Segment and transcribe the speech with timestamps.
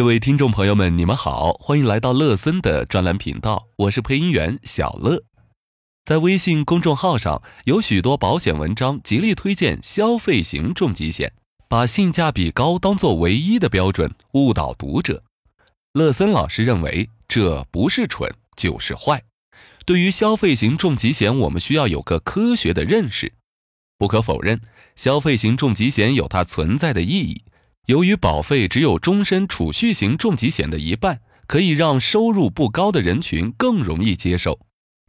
[0.00, 5.24] 各位听众朋友们，你们好，欢迎来到乐森的专栏频道，我是配音员小乐。
[6.06, 11.34] 在微信公众号上有许多保险文章，极力推荐消费型重疾险，
[11.68, 15.22] 把性价比高当做唯一的标准，误导读者。
[15.92, 19.22] 乐森老师认为，这不是蠢就是坏。
[19.84, 23.34] 对于消费型重疾险，我们需要有个科学的认识。
[23.98, 24.62] 不可否认，
[24.96, 27.44] 消费型重疾险有它存在的意义。
[27.90, 34.60] 由于保费只有终身储蓄型重疾险的一半，可以让收入不高的人群更容易接受，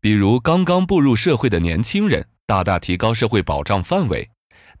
[0.00, 4.28] 比如刚刚步入社会的年轻人，大大提高社会保障范围。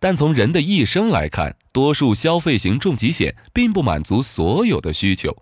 [0.00, 5.32] 但从人的一生来看，多数消费型重疾险并不满足所有的需求。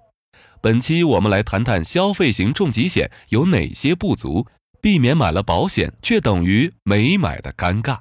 [0.60, 4.46] 本期我们来谈谈消费型重疾险有哪些不足，
[4.82, 7.96] 避免买了保险却等于没买的尴尬。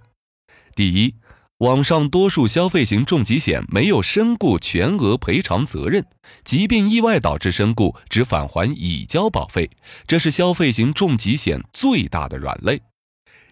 [0.75, 1.15] 第一。
[1.61, 6.03] 网上多数消费型重疾险没有身故全额赔偿责任，
[6.43, 9.69] 疾病意外导致身故只返还已交保费，
[10.07, 12.81] 这是消费型重疾险最大的软肋。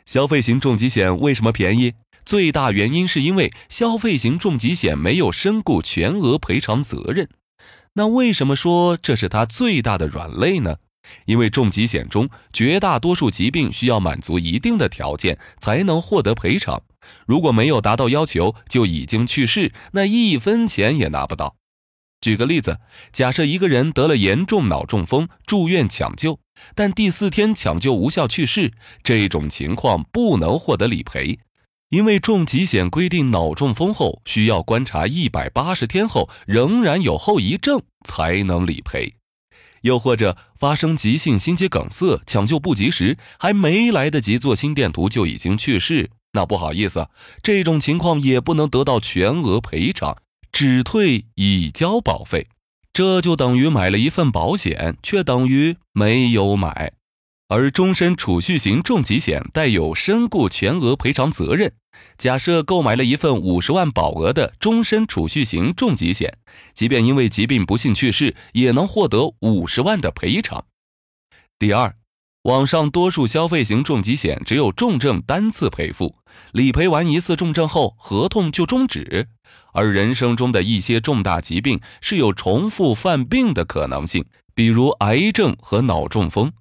[0.08, 1.94] 消费型重疾险为什么便宜？
[2.26, 7.30] 最大原因是因为消费型重疾险没有身故全额赔偿责任。
[7.94, 10.78] 那为什么说这是它最大的软肋呢？
[11.26, 16.82] 因为重疾险中绝大多数疾病需要满足一定的条件才能获得赔偿。
[17.26, 21.56] 如果没有达到要求就已经去世，那一分钱也拿不到。
[22.22, 22.80] 举个例子，
[23.14, 26.38] 假设一个人得了严重脑中风，住院抢救，
[26.76, 31.40] 但第四天抢救无效去世，这种情况不能获得理赔，
[31.90, 39.16] 因为重疾险规定，脑中风后需要观察一百八十天后仍然有后遗症才能理赔。
[39.82, 46.10] 又或者发生急性心肌梗塞，抢救不及时，还没来得及做心电图就已经去世。
[46.34, 47.08] 那不好意思，
[47.42, 50.18] 这种情况也不能得到全额赔偿，
[50.52, 52.48] 只退已交保费，
[52.92, 56.92] 这就等于买了一份保险，却等于没有买。
[57.50, 61.74] 而终身储蓄型重疾险带有身故全额赔偿责任，
[62.18, 66.38] 假设购买了一份五十万保额的终身储蓄型重疾险，
[66.76, 70.66] 即便因为疾病不幸去世，也能获得五十万的赔偿。
[71.58, 71.96] 第二。
[72.44, 76.16] 网上多数消费型重疾险只有重症单次赔付，
[76.54, 79.28] 理赔完一次重症后，合同就终止。
[79.74, 84.26] 而人生中的一些重大疾病是有重复犯病的可能性，
[84.56, 86.54] 比如癌症和脑中风。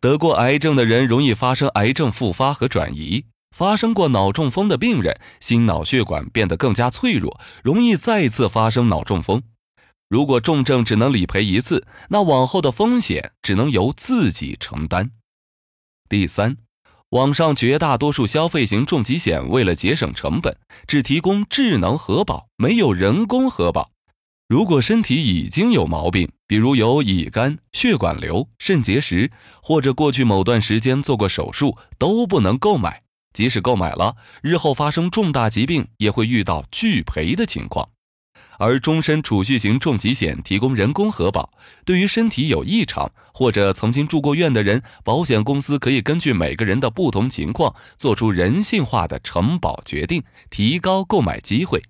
[0.00, 3.24] 得过癌症的人容易发生癌症复发和转移，
[3.56, 9.42] 发生过脑中风的病人，心脑血管变得更加脆弱，容易再次发生脑中风。
[10.08, 15.10] 如果重症只能理赔一次，那往后的风险只能由自己承担。
[16.08, 16.58] 第三，
[17.10, 20.56] 网上绝大多数消费型重疾险为了节省成本，
[20.86, 23.90] 只提供智能核保，没有人工核保。
[24.48, 29.30] 如果身体已经有毛病，比如有乙肝、血管瘤、肾结石，
[29.62, 33.02] 或者过去某段时间做过手术，都不能购买。
[33.32, 37.90] 即使购买了，日后发生重大疾病，也会遇到拒赔的情况。
[38.58, 41.52] 而终身储蓄型重疾险提供人工核保，
[41.84, 51.82] 对于身体有异常或者曾经住过院的人，保险公司可以根据每个人的不同情况，做出人性化的承保决定，提高购买机会。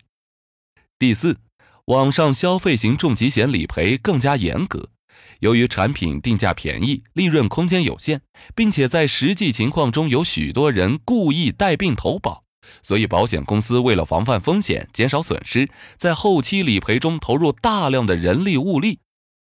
[0.98, 1.38] 第四，
[1.86, 4.90] 网上消费型重疾险理赔更加严格，
[5.38, 8.22] 由于产品定价便宜，利润空间有限，
[8.56, 12.42] 并且在实际情况中有许多人故意带病投保。
[12.82, 18.98] 所以，保险公司为了防范风险、减少损失，在后期理赔中投入大量的人力物力。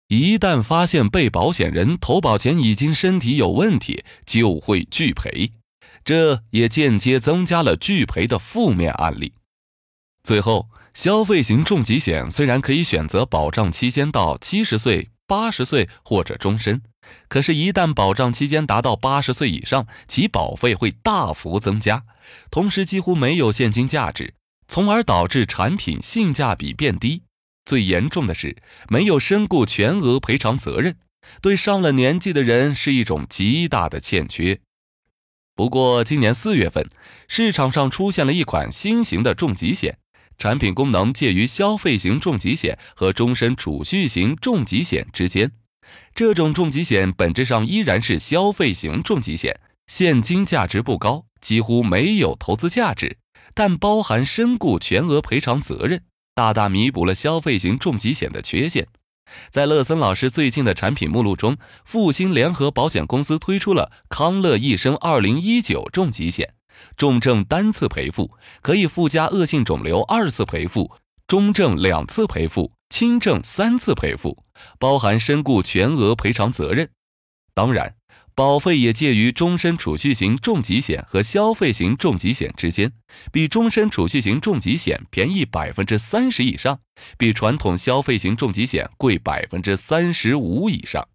[0.08, 5.52] 一旦发现被保险人投保前已经身体有问题，就会拒赔，
[6.02, 9.34] 这也间接增加了拒赔的负面案例。
[10.22, 15.10] 最后，消费型重疾险虽然可以选择保障期间到七十岁。
[15.26, 16.82] 八十岁或者终身，
[17.28, 22.02] 可是，一旦保障期间达到八十岁以上，其保费会大幅增加，
[22.50, 24.34] 同时几乎没有现金价值，
[24.66, 27.22] 从而导致产品性价比变低。
[27.64, 28.56] 最严重的是，
[28.88, 30.96] 没有身故全额赔偿责任，
[31.40, 34.58] 对上了年纪的人是一种极大的欠缺。
[35.54, 36.88] 不过，今年四月份，
[37.28, 39.98] 市场上出现了一款新型的重疾险。
[40.40, 45.52] 产品功能介于消费型重疾险和终身储蓄型重疾险之间。
[46.14, 53.19] 这种重疾险本质上依然是消费型重疾险，现金价值不高，几乎没有投资价值，
[53.52, 56.02] 但包含身故全额赔偿责任，
[56.34, 58.86] 大大弥补了消费型重疾险的缺陷。
[59.50, 66.54] 在乐森老师最近的产品目录中，复兴联合保险公司推出了康乐一生二零一九重疾险。
[66.96, 68.31] 重症单次赔付
[68.62, 70.90] 可以附加恶性肿瘤二次赔付，
[71.26, 74.44] 中症两次赔付，轻症三次赔付，
[74.78, 76.90] 包含身故全额赔偿责任。
[77.55, 77.94] 当然，
[78.34, 82.93] 保费也介于终身储蓄型重疾险和消费型重疾险之间，
[83.31, 86.81] 比终身储蓄型重疾险便宜百分之三十以上，
[87.19, 91.06] 比传统消费型重疾险贵百分之三十五以上。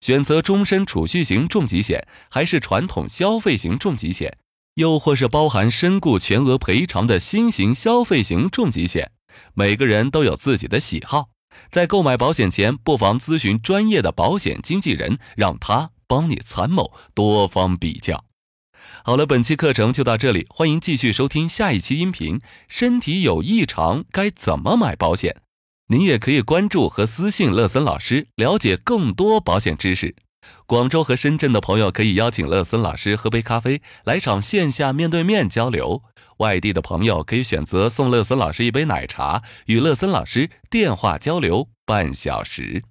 [0.00, 4.38] 选择终身储蓄型重疾险，还是传统消费型重疾险，
[4.74, 9.12] 又或是包含身故全额赔偿的新型消费型重疾险，
[9.54, 11.30] 每个人都有自己的喜好。
[11.70, 18.24] 在购买保险前，不妨咨询专业的保险经纪人，让他帮你参谋，多方比较。
[19.04, 22.40] 好了，本期课程就到这里，欢迎继续收听下一期音频。
[22.68, 25.42] 身体有异常该怎么买保险？
[25.88, 30.14] 您也可以关注和私信乐森老师，了解更多保险知识。
[30.66, 36.02] 广州和深圳的朋友可以邀请乐森老师喝杯咖啡，来场线下面对面交流。
[36.38, 42.84] 外地的朋友可以选择送乐森老师一杯奶茶，与乐森老师电话交流半小时。